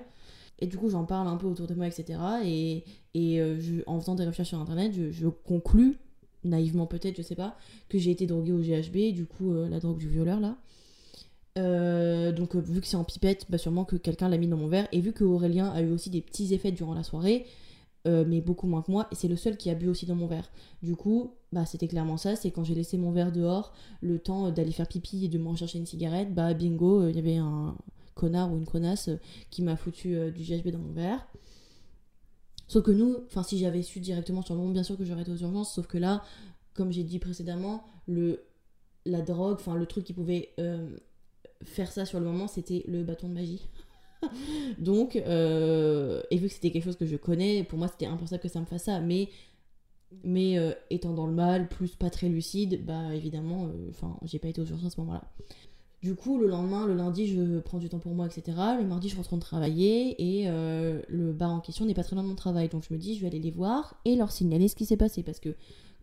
et 0.59 0.67
du 0.67 0.77
coup 0.77 0.89
j'en 0.89 1.05
parle 1.05 1.27
un 1.27 1.37
peu 1.37 1.47
autour 1.47 1.67
de 1.67 1.73
moi 1.73 1.87
etc 1.87 2.19
et, 2.43 2.83
et 3.13 3.41
euh, 3.41 3.83
en 3.87 3.99
faisant 3.99 4.15
des 4.15 4.25
recherches 4.25 4.49
sur 4.49 4.59
internet 4.59 4.93
je, 4.93 5.11
je 5.11 5.27
conclus 5.27 5.97
naïvement 6.43 6.87
peut-être 6.87 7.17
je 7.17 7.21
sais 7.21 7.35
pas 7.35 7.57
que 7.89 7.97
j'ai 7.97 8.11
été 8.11 8.25
droguée 8.27 8.51
au 8.51 8.59
GHB 8.59 9.13
du 9.13 9.25
coup 9.25 9.53
euh, 9.53 9.69
la 9.69 9.79
drogue 9.79 9.97
du 9.97 10.07
violeur 10.07 10.39
là 10.39 10.57
donc 12.31 12.55
vu 12.55 12.79
que 12.79 12.87
c'est 12.87 12.95
en 12.95 13.03
pipette, 13.03 13.45
bah 13.49 13.57
sûrement 13.57 13.83
que 13.83 13.97
quelqu'un 13.97 14.29
l'a 14.29 14.37
mis 14.37 14.47
dans 14.47 14.55
mon 14.55 14.69
verre. 14.69 14.87
Et 14.93 15.01
vu 15.01 15.11
que 15.11 15.25
Aurélien 15.25 15.67
a 15.67 15.81
eu 15.81 15.91
aussi 15.91 16.09
des 16.09 16.21
petits 16.21 16.53
effets 16.53 16.71
durant 16.71 16.93
la 16.93 17.03
soirée, 17.03 17.45
euh, 18.07 18.25
mais 18.27 18.41
beaucoup 18.41 18.65
moins 18.65 18.81
que 18.81 18.91
moi, 18.91 19.07
et 19.11 19.15
c'est 19.15 19.27
le 19.27 19.35
seul 19.35 19.57
qui 19.57 19.69
a 19.69 19.75
bu 19.75 19.87
aussi 19.87 20.07
dans 20.07 20.15
mon 20.15 20.25
verre. 20.25 20.49
Du 20.81 20.95
coup, 20.95 21.35
bah, 21.51 21.65
c'était 21.67 21.87
clairement 21.87 22.17
ça, 22.17 22.35
c'est 22.35 22.49
quand 22.49 22.63
j'ai 22.63 22.73
laissé 22.73 22.97
mon 22.97 23.11
verre 23.11 23.31
dehors, 23.31 23.73
le 24.01 24.17
temps 24.17 24.47
euh, 24.47 24.51
d'aller 24.51 24.71
faire 24.71 24.87
pipi 24.87 25.25
et 25.25 25.27
de 25.27 25.37
m'en 25.37 25.55
chercher 25.55 25.77
une 25.77 25.85
cigarette, 25.85 26.33
bah 26.33 26.53
bingo, 26.55 27.01
euh, 27.01 27.09
il 27.11 27.15
y 27.15 27.19
avait 27.19 27.37
un 27.37 27.75
connard 28.15 28.51
ou 28.51 28.57
une 28.57 28.65
connasse 28.65 29.09
qui 29.49 29.61
m'a 29.61 29.75
foutu 29.75 30.31
du 30.31 30.43
GHB 30.43 30.69
dans 30.69 30.79
mon 30.79 30.91
verre. 30.91 31.25
Sauf 32.67 32.83
que 32.83 32.91
nous, 32.91 33.17
enfin 33.27 33.43
si 33.43 33.57
j'avais 33.57 33.81
su 33.81 33.99
directement 33.99 34.41
sur 34.41 34.53
le 34.53 34.61
moment, 34.61 34.71
bien 34.71 34.83
sûr 34.83 34.97
que 34.97 35.03
j'aurais 35.03 35.23
été 35.23 35.31
aux 35.31 35.37
urgences, 35.37 35.73
sauf 35.73 35.87
que 35.87 35.97
là, 35.97 36.23
comme 36.73 36.91
j'ai 36.91 37.03
dit 37.03 37.19
précédemment, 37.19 37.83
le, 38.07 38.43
la 39.05 39.21
drogue, 39.21 39.57
enfin 39.59 39.75
le 39.75 39.85
truc 39.85 40.05
qui 40.05 40.13
pouvait 40.13 40.53
faire 41.63 41.91
ça 41.91 42.05
sur 42.05 42.19
le 42.19 42.25
moment, 42.25 42.47
c'était 42.47 42.83
le 42.87 43.03
bâton 43.03 43.27
de 43.29 43.33
magie. 43.33 43.61
Donc, 44.79 45.15
euh, 45.15 46.21
et 46.31 46.37
vu 46.37 46.47
que 46.47 46.53
c'était 46.53 46.71
quelque 46.71 46.83
chose 46.83 46.97
que 46.97 47.05
je 47.05 47.15
connais, 47.15 47.63
pour 47.63 47.77
moi 47.79 47.87
c'était 47.87 48.05
impensable 48.05 48.41
que 48.41 48.49
ça 48.49 48.59
me 48.59 48.65
fasse 48.65 48.83
ça. 48.83 48.99
Mais, 48.99 49.29
euh, 50.57 50.73
étant 50.89 51.13
dans 51.13 51.27
le 51.27 51.33
mal, 51.33 51.67
plus 51.69 51.95
pas 51.95 52.09
très 52.09 52.29
lucide, 52.29 52.85
bah 52.85 53.15
évidemment, 53.15 53.67
euh, 53.67 53.89
enfin, 53.89 54.17
j'ai 54.23 54.39
pas 54.39 54.49
été 54.49 54.61
aux 54.61 54.65
urgences 54.65 54.93
à 54.93 54.95
ce 54.95 54.99
moment-là. 55.01 55.23
Du 56.01 56.15
coup, 56.15 56.39
le 56.39 56.47
lendemain, 56.47 56.87
le 56.87 56.95
lundi, 56.95 57.27
je 57.27 57.59
prends 57.59 57.77
du 57.77 57.87
temps 57.87 57.99
pour 57.99 58.15
moi, 58.15 58.25
etc. 58.25 58.57
Le 58.79 58.85
mardi, 58.85 59.07
je 59.07 59.15
rentre 59.15 59.35
de 59.35 59.39
travailler 59.39 60.15
et 60.19 60.47
le 60.47 61.31
bar 61.31 61.51
en 61.51 61.59
question 61.59 61.85
n'est 61.85 61.93
pas 61.93 62.03
très 62.03 62.15
loin 62.15 62.23
de 62.23 62.29
mon 62.29 62.35
travail. 62.35 62.69
Donc 62.69 62.83
je 62.87 62.93
me 62.93 62.97
dis, 62.97 63.15
je 63.15 63.21
vais 63.21 63.27
aller 63.27 63.39
les 63.39 63.51
voir 63.51 63.95
et 64.03 64.15
leur 64.15 64.31
signaler 64.31 64.67
ce 64.67 64.75
qui 64.75 64.85
s'est 64.85 64.97
passé. 64.97 65.21
Parce 65.21 65.39
que 65.39 65.55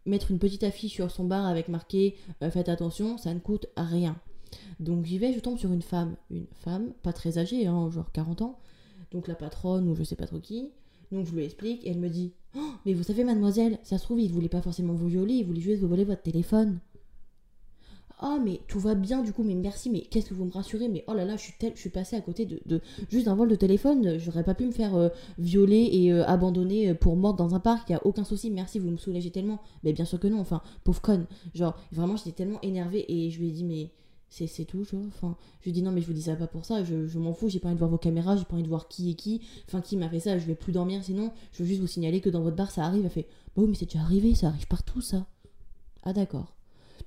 mettre 0.06 0.30
une 0.30 0.38
petite 0.38 0.62
affiche 0.62 0.92
sur 0.92 1.10
son 1.10 1.24
bar 1.24 1.46
avec 1.46 1.68
marqué 1.68 2.14
Faites 2.40 2.68
attention, 2.68 3.18
ça 3.18 3.34
ne 3.34 3.40
coûte 3.40 3.66
rien. 3.76 4.16
Donc 4.80 5.04
j'y 5.04 5.18
vais, 5.18 5.32
je 5.32 5.40
tombe 5.40 5.58
sur 5.58 5.72
une 5.72 5.82
femme, 5.82 6.16
une 6.30 6.46
femme, 6.52 6.92
pas 7.02 7.12
très 7.12 7.38
âgée, 7.38 7.66
hein, 7.66 7.90
genre 7.90 8.10
40 8.12 8.42
ans, 8.42 8.58
donc 9.10 9.28
la 9.28 9.34
patronne 9.34 9.88
ou 9.88 9.94
je 9.94 10.04
sais 10.04 10.16
pas 10.16 10.26
trop 10.26 10.38
qui. 10.38 10.70
Donc 11.10 11.26
je 11.26 11.34
lui 11.34 11.44
explique 11.44 11.84
et 11.86 11.90
elle 11.90 11.98
me 11.98 12.08
dit 12.08 12.32
oh, 12.56 12.60
Mais 12.84 12.92
vous 12.92 13.02
savez, 13.02 13.24
mademoiselle, 13.24 13.78
ça 13.82 13.98
se 13.98 14.04
trouve, 14.04 14.20
il 14.20 14.30
voulait 14.30 14.48
pas 14.48 14.62
forcément 14.62 14.94
vous 14.94 15.08
violer, 15.08 15.34
il 15.34 15.46
voulait 15.46 15.60
juste 15.60 15.80
vous 15.80 15.88
voler 15.88 16.04
votre 16.04 16.22
téléphone. 16.22 16.78
Ah, 18.20 18.38
mais 18.44 18.60
tout 18.66 18.80
va 18.80 18.96
bien 18.96 19.22
du 19.22 19.32
coup, 19.32 19.44
mais 19.44 19.54
merci, 19.54 19.90
mais 19.90 20.00
qu'est-ce 20.00 20.30
que 20.30 20.34
vous 20.34 20.44
me 20.44 20.50
rassurez 20.50 20.88
Mais 20.88 21.04
oh 21.06 21.14
là 21.14 21.24
là, 21.24 21.36
je 21.36 21.42
suis, 21.42 21.52
tel, 21.56 21.72
je 21.76 21.80
suis 21.80 21.90
passée 21.90 22.16
à 22.16 22.20
côté 22.20 22.46
de, 22.46 22.80
juste 23.08 23.26
d'un 23.26 23.36
vol 23.36 23.48
de 23.48 23.54
téléphone, 23.54 24.18
j'aurais 24.18 24.42
pas 24.42 24.54
pu 24.54 24.66
me 24.66 24.72
faire 24.72 24.96
euh, 24.96 25.08
violer 25.38 25.88
et 25.92 26.12
euh, 26.12 26.26
abandonner 26.26 26.90
euh, 26.90 26.94
pour 26.94 27.14
mort 27.14 27.34
dans 27.34 27.54
un 27.54 27.60
parc, 27.60 27.90
y 27.90 27.94
a 27.94 28.04
aucun 28.04 28.24
souci, 28.24 28.50
merci, 28.50 28.80
vous 28.80 28.90
me 28.90 28.96
soulagez 28.96 29.30
tellement. 29.30 29.60
Mais 29.84 29.92
bien 29.92 30.04
sûr 30.04 30.18
que 30.18 30.26
non, 30.26 30.40
enfin, 30.40 30.62
pauvre 30.82 31.00
conne. 31.00 31.26
Genre, 31.54 31.76
vraiment, 31.92 32.16
j'étais 32.16 32.32
tellement 32.32 32.60
énervée 32.62 33.04
et 33.08 33.30
je 33.30 33.38
lui 33.38 33.48
ai 33.48 33.52
dit 33.52 33.64
Mais 33.64 33.90
c'est 34.30 34.64
tout, 34.64 34.82
genre. 34.82 35.04
Enfin, 35.06 35.36
je 35.60 35.66
lui 35.66 35.72
dis 35.72 35.82
non, 35.82 35.92
mais 35.92 36.00
je 36.00 36.08
vous 36.08 36.12
dis 36.12 36.22
ça 36.22 36.34
pas 36.34 36.48
pour 36.48 36.64
ça, 36.64 36.82
je, 36.82 37.06
je 37.06 37.18
m'en 37.20 37.32
fous, 37.32 37.48
j'ai 37.48 37.60
pas 37.60 37.68
envie 37.68 37.76
de 37.76 37.78
voir 37.78 37.90
vos 37.90 37.98
caméras, 37.98 38.36
j'ai 38.36 38.44
pas 38.44 38.54
envie 38.54 38.64
de 38.64 38.68
voir 38.68 38.88
qui 38.88 39.12
est 39.12 39.14
qui, 39.14 39.42
enfin, 39.68 39.80
qui 39.80 39.96
m'a 39.96 40.08
fait 40.08 40.20
ça, 40.20 40.38
je 40.38 40.44
vais 40.44 40.56
plus 40.56 40.72
dormir 40.72 41.04
sinon, 41.04 41.30
je 41.52 41.62
veux 41.62 41.68
juste 41.68 41.80
vous 41.80 41.86
signaler 41.86 42.20
que 42.20 42.30
dans 42.30 42.42
votre 42.42 42.56
bar 42.56 42.72
ça 42.72 42.84
arrive. 42.84 43.04
Elle 43.04 43.10
fait, 43.10 43.28
bah 43.54 43.62
oui, 43.62 43.68
mais 43.68 43.76
c'est 43.76 43.86
déjà 43.86 44.00
arrivé, 44.00 44.34
ça 44.34 44.48
arrive 44.48 44.66
partout 44.66 45.00
ça. 45.00 45.26
Ah, 46.02 46.12
d'accord. 46.12 46.57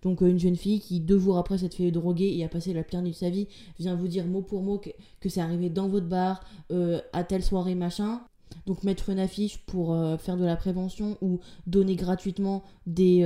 Donc, 0.02 0.22
euh, 0.22 0.28
une 0.28 0.40
jeune 0.40 0.56
fille 0.56 0.80
qui, 0.80 1.00
deux 1.00 1.20
jours 1.20 1.38
après 1.38 1.58
s'être 1.58 1.76
fait 1.76 1.92
droguer 1.92 2.36
et 2.36 2.44
a 2.44 2.50
passé 2.50 2.74
la 2.74 2.84
pire 2.84 3.02
nuit 3.02 3.12
de 3.12 3.16
sa 3.16 3.30
vie, 3.30 3.48
vient 3.80 3.96
vous 3.96 4.08
dire 4.08 4.26
mot 4.26 4.42
pour 4.42 4.62
mot 4.64 4.80
que, 4.80 5.30
c'est 5.30 5.42
arrivé 5.42 5.70
dans 5.70 5.88
votre 5.88 6.08
bar, 6.08 6.42
euh, 6.72 7.02
à 7.14 7.24
telle 7.24 7.44
soirée, 7.44 7.76
machin. 7.76 8.22
Donc 8.66 8.84
mettre 8.84 9.10
une 9.10 9.20
affiche 9.20 9.60
pour 9.66 9.94
euh, 9.94 10.18
faire 10.18 10.38
de 10.38 10.44
la 10.44 10.58
prévention 10.58 11.18
ou 11.22 11.40
donner 11.68 11.96
gratuitement 11.96 12.64
des 12.86 13.24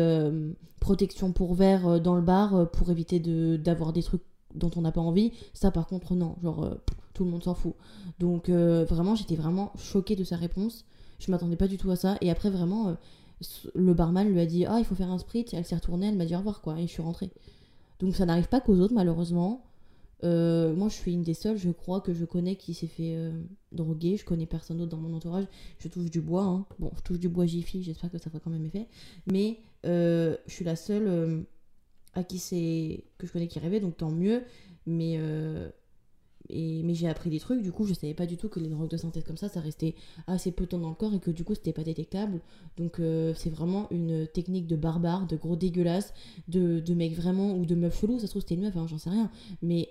protections 0.79 1.31
pour 1.31 1.55
verre 1.55 1.99
dans 1.99 2.15
le 2.15 2.21
bar 2.21 2.69
pour 2.69 2.91
éviter 2.91 3.19
d'avoir 3.57 3.91
des 3.91 4.03
trucs 4.03 4.21
dont 4.53 4.69
on 4.75 4.81
n'a 4.81 4.91
pas 4.91 5.01
envie, 5.01 5.31
ça 5.53 5.71
par 5.71 5.87
contre 5.87 6.13
non, 6.13 6.35
genre 6.43 6.77
tout 7.15 7.25
le 7.25 7.31
monde 7.31 7.43
s'en 7.43 7.55
fout. 7.55 7.73
Donc 8.19 8.49
vraiment 8.49 9.15
j'étais 9.15 9.35
vraiment 9.35 9.73
choquée 9.77 10.15
de 10.15 10.23
sa 10.23 10.35
réponse, 10.35 10.85
je 11.17 11.31
m'attendais 11.31 11.55
pas 11.55 11.67
du 11.67 11.77
tout 11.77 11.89
à 11.89 11.95
ça 11.95 12.17
et 12.21 12.29
après 12.29 12.51
vraiment 12.51 12.95
le 13.73 13.93
barman 13.93 14.27
lui 14.29 14.39
a 14.39 14.45
dit 14.45 14.65
ah 14.65 14.77
il 14.79 14.85
faut 14.85 14.95
faire 14.95 15.11
un 15.11 15.17
spritz, 15.17 15.53
elle 15.53 15.65
s'est 15.65 15.75
retournée, 15.75 16.07
elle 16.07 16.15
m'a 16.15 16.25
dit 16.25 16.35
au 16.35 16.39
revoir 16.39 16.61
quoi 16.61 16.79
et 16.79 16.87
je 16.87 16.91
suis 16.91 17.01
rentrée. 17.01 17.29
Donc 17.99 18.15
ça 18.15 18.25
n'arrive 18.25 18.47
pas 18.47 18.61
qu'aux 18.61 18.77
autres 18.77 18.93
malheureusement. 18.93 19.63
Euh, 20.23 20.73
moi, 20.73 20.89
je 20.89 20.95
suis 20.95 21.13
une 21.13 21.23
des 21.23 21.33
seules, 21.33 21.57
je 21.57 21.69
crois, 21.69 22.01
que 22.01 22.13
je 22.13 22.25
connais 22.25 22.55
qui 22.55 22.73
s'est 22.73 22.87
fait 22.87 23.15
euh, 23.15 23.31
droguer. 23.71 24.17
Je 24.17 24.25
connais 24.25 24.45
personne 24.45 24.77
d'autre 24.77 24.91
dans 24.91 24.97
mon 24.97 25.13
entourage. 25.13 25.45
Je 25.77 25.87
touche 25.87 26.09
du 26.09 26.21
bois. 26.21 26.43
Hein. 26.43 26.65
Bon, 26.79 26.91
je 26.95 27.01
touche 27.01 27.19
du 27.19 27.29
bois 27.29 27.45
Jiffy, 27.45 27.83
j'espère 27.83 28.09
que 28.09 28.17
ça 28.17 28.29
fera 28.29 28.39
quand 28.39 28.49
même 28.49 28.65
effet. 28.65 28.87
Mais 29.31 29.59
euh, 29.85 30.35
je 30.47 30.53
suis 30.53 30.65
la 30.65 30.75
seule 30.75 31.45
à 32.13 32.23
qui 32.23 32.39
c'est 32.39 33.03
que 33.17 33.27
je 33.27 33.33
connais 33.33 33.47
qui 33.47 33.59
rêvait, 33.59 33.79
donc 33.79 33.97
tant 33.97 34.09
mieux. 34.09 34.43
Mais, 34.87 35.19
mais 36.49 36.93
j'ai 36.93 37.07
appris 37.07 37.29
des 37.29 37.39
trucs, 37.39 37.61
du 37.61 37.71
coup, 37.71 37.85
je 37.85 37.93
savais 37.93 38.13
pas 38.13 38.25
du 38.25 38.37
tout 38.37 38.49
que 38.49 38.59
les 38.59 38.69
drogues 38.69 38.89
de 38.89 38.97
synthèse 38.97 39.23
comme 39.23 39.37
ça, 39.37 39.49
ça 39.49 39.59
restait 39.59 39.95
assez 40.27 40.51
temps 40.51 40.77
dans 40.77 40.89
le 40.89 40.95
corps 40.95 41.13
et 41.13 41.19
que 41.19 41.31
du 41.31 41.43
coup, 41.43 41.55
c'était 41.55 41.73
pas 41.73 41.83
détectable. 41.83 42.41
Donc, 42.77 43.01
c'est 43.35 43.49
vraiment 43.49 43.87
une 43.91 44.27
technique 44.27 44.67
de 44.67 44.75
barbare, 44.75 45.27
de 45.27 45.35
gros 45.35 45.55
dégueulasse, 45.55 46.13
de, 46.47 46.79
de 46.79 46.93
mec 46.93 47.13
vraiment, 47.13 47.55
ou 47.55 47.65
de 47.65 47.75
meuf 47.75 47.99
chelou. 47.99 48.19
Ça 48.19 48.27
se 48.27 48.31
trouve, 48.31 48.41
c'était 48.41 48.55
une 48.55 48.61
meuf, 48.61 48.77
hein, 48.77 48.85
j'en 48.87 48.97
sais 48.97 49.09
rien. 49.09 49.29
Mais 49.61 49.89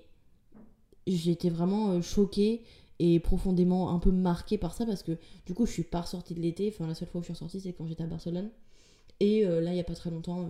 j'étais 1.07 1.51
vraiment 1.51 1.91
euh, 1.91 2.03
choquée 2.03 2.63
et 2.99 3.19
profondément 3.21 3.91
un 3.91 3.99
peu 3.99 4.11
marquée 4.11 4.59
par 4.59 4.75
ça 4.75 4.87
parce 4.87 5.03
que 5.03 5.19
du 5.47 5.55
coup 5.55 5.67
je 5.67 5.73
suis 5.73 5.83
pas 5.83 6.03
ressortie 6.03 6.35
de 6.35 6.41
l'été 6.41 6.73
enfin 6.73 6.87
la 6.87 6.95
seule 6.95 7.09
fois 7.09 7.19
où 7.19 7.23
je 7.23 7.27
suis 7.27 7.33
ressortie 7.33 7.61
c'est 7.61 7.73
quand 7.73 7.87
j'étais 7.87 8.05
à 8.05 8.07
Barcelone 8.07 8.51
et 9.21 9.45
euh, 9.45 9.61
là 9.61 9.73
il 9.73 9.77
y 9.77 9.81
a 9.81 9.85
pas 9.85 9.95
très 9.95 10.11
longtemps 10.11 10.43
euh, 10.43 10.49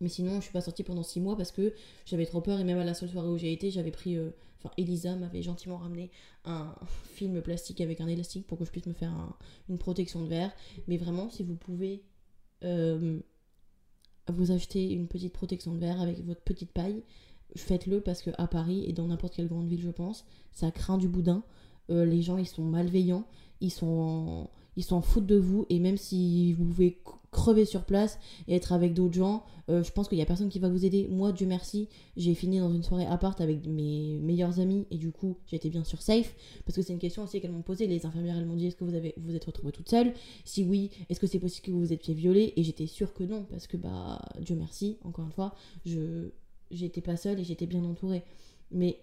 mais 0.00 0.08
sinon 0.08 0.36
je 0.36 0.44
suis 0.44 0.52
pas 0.52 0.60
sortie 0.60 0.82
pendant 0.82 1.02
six 1.02 1.20
mois 1.20 1.36
parce 1.36 1.52
que 1.52 1.74
j'avais 2.04 2.26
trop 2.26 2.40
peur 2.40 2.60
et 2.60 2.64
même 2.64 2.78
à 2.78 2.84
la 2.84 2.94
seule 2.94 3.08
soirée 3.08 3.28
où 3.28 3.38
j'ai 3.38 3.52
été 3.52 3.70
j'avais 3.70 3.90
pris 3.90 4.18
enfin 4.58 4.72
Elisa 4.76 5.14
m'avait 5.16 5.42
gentiment 5.42 5.76
ramené 5.76 6.10
un 6.44 6.74
film 7.14 7.40
plastique 7.42 7.80
avec 7.80 8.00
un 8.00 8.08
élastique 8.08 8.46
pour 8.46 8.58
que 8.58 8.64
je 8.64 8.70
puisse 8.70 8.86
me 8.86 8.92
faire 8.92 9.12
une 9.68 9.78
protection 9.78 10.22
de 10.22 10.28
verre 10.28 10.52
mais 10.88 10.96
vraiment 10.96 11.30
si 11.30 11.42
vous 11.42 11.56
pouvez 11.56 12.02
vous 14.32 14.50
achetez 14.50 14.92
une 14.92 15.06
petite 15.06 15.32
protection 15.32 15.72
de 15.72 15.78
verre 15.78 16.00
avec 16.00 16.24
votre 16.24 16.40
petite 16.40 16.72
paille, 16.72 17.02
faites-le 17.56 18.00
parce 18.00 18.22
que 18.22 18.30
à 18.38 18.46
Paris 18.46 18.84
et 18.86 18.92
dans 18.92 19.06
n'importe 19.06 19.34
quelle 19.34 19.48
grande 19.48 19.68
ville, 19.68 19.82
je 19.82 19.90
pense, 19.90 20.24
ça 20.52 20.70
craint 20.70 20.98
du 20.98 21.08
boudin. 21.08 21.42
Euh, 21.90 22.04
les 22.04 22.22
gens, 22.22 22.38
ils 22.38 22.46
sont 22.46 22.64
malveillants, 22.64 23.26
ils 23.60 23.70
sont 23.70 24.48
ils 24.76 24.84
s'en 24.84 25.00
foutent 25.00 25.26
de 25.26 25.36
vous 25.36 25.66
et 25.68 25.78
même 25.78 25.96
si 25.96 26.52
vous 26.54 26.64
pouvez 26.64 26.98
crever 27.34 27.66
sur 27.66 27.84
place 27.84 28.18
et 28.48 28.54
être 28.54 28.72
avec 28.72 28.94
d'autres 28.94 29.14
gens, 29.14 29.44
euh, 29.68 29.82
je 29.82 29.92
pense 29.92 30.08
qu'il 30.08 30.18
y 30.18 30.22
a 30.22 30.26
personne 30.26 30.48
qui 30.48 30.58
va 30.58 30.68
vous 30.68 30.84
aider. 30.84 31.08
Moi, 31.10 31.32
Dieu 31.32 31.46
merci, 31.46 31.88
j'ai 32.16 32.34
fini 32.34 32.60
dans 32.60 32.72
une 32.72 32.82
soirée 32.82 33.06
appart 33.06 33.38
avec 33.40 33.66
mes 33.66 34.18
meilleurs 34.22 34.60
amis 34.60 34.86
et 34.90 34.96
du 34.96 35.10
coup, 35.10 35.36
été 35.52 35.70
bien 35.70 35.84
sûr 35.84 36.02
safe 36.02 36.34
parce 36.64 36.76
que 36.76 36.82
c'est 36.82 36.92
une 36.92 36.98
question 36.98 37.24
aussi 37.24 37.40
qu'elles 37.40 37.52
m'ont 37.52 37.62
posée. 37.62 37.86
Les 37.86 38.06
infirmières, 38.06 38.36
elles 38.36 38.46
m'ont 38.46 38.56
dit 38.56 38.66
est-ce 38.66 38.76
que 38.76 38.84
vous 38.84 38.94
avez 38.94 39.14
vous 39.18 39.34
êtes 39.34 39.44
retrouvée 39.44 39.72
toute 39.72 39.88
seule? 39.88 40.12
Si 40.44 40.64
oui, 40.64 40.90
est-ce 41.08 41.20
que 41.20 41.26
c'est 41.26 41.38
possible 41.38 41.66
que 41.66 41.70
vous 41.72 41.80
vous 41.80 41.92
étiez 41.92 42.14
violée? 42.14 42.52
Et 42.56 42.62
j'étais 42.62 42.86
sûre 42.86 43.12
que 43.14 43.24
non 43.24 43.44
parce 43.50 43.66
que 43.66 43.76
bah 43.76 44.20
Dieu 44.40 44.56
merci, 44.56 44.98
encore 45.04 45.24
une 45.24 45.32
fois, 45.32 45.54
je 45.84 46.30
j'étais 46.70 47.00
pas 47.00 47.16
seule 47.16 47.40
et 47.40 47.44
j'étais 47.44 47.66
bien 47.66 47.84
entourée. 47.84 48.24
Mais 48.70 48.98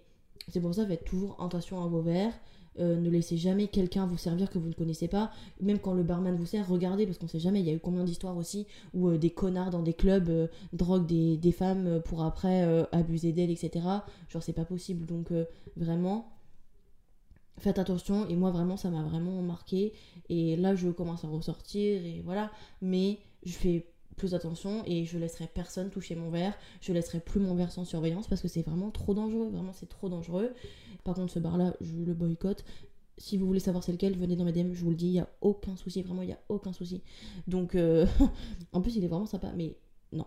c'est 0.48 0.60
pour 0.60 0.74
ça 0.74 0.86
faites 0.86 1.04
toujours 1.04 1.42
attention 1.42 1.82
à 1.82 1.86
vos 1.86 2.02
verres. 2.02 2.34
Euh, 2.78 2.96
ne 2.96 3.10
laissez 3.10 3.36
jamais 3.36 3.68
quelqu'un 3.68 4.06
vous 4.06 4.16
servir 4.16 4.50
que 4.50 4.58
vous 4.58 4.68
ne 4.68 4.74
connaissez 4.74 5.08
pas. 5.08 5.30
Même 5.60 5.78
quand 5.78 5.92
le 5.92 6.02
barman 6.02 6.34
vous 6.34 6.46
sert, 6.46 6.66
regardez, 6.68 7.06
parce 7.06 7.18
qu'on 7.18 7.28
sait 7.28 7.40
jamais, 7.40 7.60
il 7.60 7.66
y 7.66 7.70
a 7.70 7.74
eu 7.74 7.80
combien 7.80 8.04
d'histoires 8.04 8.36
aussi 8.36 8.66
où 8.94 9.08
euh, 9.08 9.18
des 9.18 9.30
connards 9.30 9.70
dans 9.70 9.82
des 9.82 9.92
clubs 9.92 10.28
euh, 10.28 10.46
droguent 10.72 11.06
des, 11.06 11.36
des, 11.36 11.52
femmes 11.52 12.00
pour 12.04 12.22
après 12.22 12.62
abuser 12.92 13.32
d'elles, 13.32 13.50
etc. 13.50 13.84
Genre, 14.28 14.42
c'est 14.42 14.52
pas 14.52 14.64
possible. 14.64 15.04
Donc, 15.04 15.28
vraiment, 15.76 16.32
faites 17.58 17.78
attention. 17.78 18.26
Et 18.28 18.36
moi, 18.36 18.50
vraiment, 18.50 18.76
ça 18.76 18.90
m'a 18.90 19.02
vraiment 19.02 19.42
marqué. 19.42 19.92
Et 20.28 20.56
là, 20.56 20.74
je 20.74 20.88
commence 20.88 21.24
à 21.24 21.28
ressortir, 21.28 22.04
et 22.04 22.22
voilà. 22.24 22.50
Mais 22.80 23.18
je 23.44 23.52
fais 23.52 23.86
plus 24.22 24.34
attention 24.34 24.84
et 24.86 25.04
je 25.04 25.18
laisserai 25.18 25.48
personne 25.52 25.90
toucher 25.90 26.14
mon 26.14 26.30
verre. 26.30 26.54
Je 26.80 26.92
laisserai 26.92 27.18
plus 27.18 27.40
mon 27.40 27.56
verre 27.56 27.72
sans 27.72 27.84
surveillance 27.84 28.28
parce 28.28 28.40
que 28.40 28.46
c'est 28.46 28.62
vraiment 28.62 28.92
trop 28.92 29.14
dangereux. 29.14 29.48
Vraiment, 29.48 29.72
c'est 29.72 29.88
trop 29.88 30.08
dangereux. 30.08 30.52
Par 31.02 31.16
contre, 31.16 31.32
ce 31.32 31.40
bar-là, 31.40 31.74
je 31.80 31.96
le 31.96 32.14
boycotte. 32.14 32.64
Si 33.18 33.36
vous 33.36 33.46
voulez 33.46 33.58
savoir 33.58 33.82
c'est 33.82 33.90
lequel, 33.90 34.16
venez 34.16 34.36
dans 34.36 34.44
mes 34.44 34.52
DM, 34.52 34.74
je 34.74 34.84
vous 34.84 34.90
le 34.90 34.96
dis, 34.96 35.08
il 35.08 35.12
n'y 35.12 35.20
a 35.20 35.28
aucun 35.40 35.74
souci, 35.74 36.02
vraiment, 36.02 36.22
il 36.22 36.26
n'y 36.26 36.32
a 36.32 36.38
aucun 36.48 36.72
souci. 36.72 37.02
Donc, 37.48 37.74
euh, 37.74 38.06
en 38.72 38.80
plus, 38.80 38.94
il 38.94 39.04
est 39.04 39.08
vraiment 39.08 39.26
sympa, 39.26 39.52
mais 39.56 39.76
non. 40.12 40.26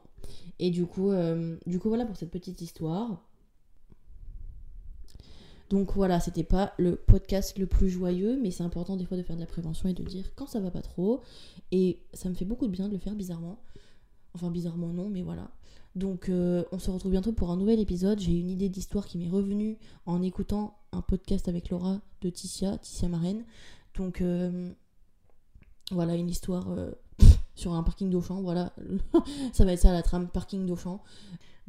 Et 0.60 0.72
du 0.72 0.86
coup, 0.86 1.12
euh, 1.12 1.56
du 1.66 1.80
coup, 1.80 1.88
voilà 1.88 2.06
pour 2.06 2.18
cette 2.18 2.32
petite 2.32 2.62
histoire. 2.62 3.24
Donc 5.70 5.94
voilà, 5.94 6.20
c'était 6.20 6.44
pas 6.44 6.74
le 6.78 6.98
podcast 6.98 7.58
le 7.58 7.66
plus 7.66 7.90
joyeux, 7.90 8.38
mais 8.42 8.52
c'est 8.52 8.64
important 8.64 8.98
des 8.98 9.06
fois 9.06 9.16
de 9.16 9.24
faire 9.24 9.38
de 9.38 9.42
la 9.42 9.48
prévention 9.48 9.88
et 9.88 9.94
de 9.94 10.04
dire 10.04 10.36
quand 10.36 10.48
ça 10.48 10.60
va 10.60 10.70
pas 10.70 10.82
trop. 10.82 11.22
Et 11.72 12.00
ça 12.14 12.30
me 12.30 12.36
fait 12.36 12.46
beaucoup 12.46 12.68
de 12.68 12.72
bien 12.72 12.90
de 12.90 12.94
le 12.94 13.00
faire 13.00 13.16
bizarrement. 13.16 13.58
Enfin 14.36 14.52
bizarrement 14.52 14.90
non, 14.90 15.10
mais 15.10 15.24
voilà. 15.24 15.50
Donc 15.96 16.28
euh, 16.28 16.66
on 16.74 16.78
se 16.78 16.92
retrouve 16.92 17.12
bientôt 17.12 17.32
pour 17.32 17.52
un 17.52 17.58
nouvel 17.58 17.80
épisode. 17.80 18.20
J'ai 18.20 18.38
une 18.38 18.50
idée 18.50 18.68
d'histoire 18.68 19.08
qui 19.08 19.18
m'est 19.18 19.30
revenue 19.30 19.78
en 20.06 20.22
écoutant 20.22 20.78
un 20.92 21.02
podcast 21.02 21.48
avec 21.48 21.70
Laura 21.70 22.02
de 22.22 22.30
Ticia, 22.30 22.78
Ticia 22.78 23.08
Marraine. 23.08 23.46
Donc 23.96 24.20
euh, 24.20 24.70
voilà 25.92 26.16
une 26.16 26.30
histoire 26.30 26.70
euh, 26.70 26.92
sur 27.56 27.74
un 27.74 27.82
parking 27.82 28.10
d'Auchan. 28.10 28.42
Voilà, 28.42 28.74
ça 29.54 29.64
va 29.64 29.72
être 29.72 29.80
ça 29.80 29.94
la 29.94 30.04
trame 30.04 30.28
parking 30.28 30.66
d'Auchan. 30.66 31.02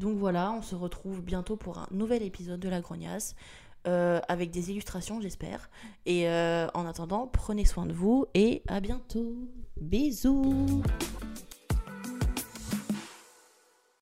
Donc 0.01 0.19
voilà, 0.19 0.53
on 0.53 0.61
se 0.61 0.75
retrouve 0.75 1.23
bientôt 1.23 1.57
pour 1.57 1.79
un 1.79 1.87
nouvel 1.93 2.23
épisode 2.25 2.59
de 2.59 2.69
La 2.69 2.81
Grognasse. 2.81 3.37
avec 3.85 4.51
des 4.51 4.73
illustrations, 4.73 5.21
j'espère. 5.21 5.71
Et 6.05 6.29
en 6.29 6.85
attendant, 6.85 7.29
prenez 7.29 7.65
soin 7.65 7.87
de 7.87 7.95
vous 7.95 8.27
et 8.35 8.63
à 8.67 8.81
bientôt. 8.81 9.37
Bisous 9.81 10.83